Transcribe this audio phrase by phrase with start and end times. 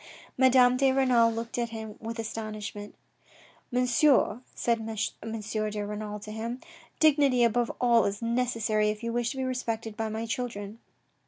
[0.35, 2.95] Madame de Renal looked at him with astonishment."
[3.71, 5.39] Monsieur," said M.
[5.69, 6.59] de Renal to him,"
[6.99, 10.79] dignity above all is necessary if you wish to be respected by my children."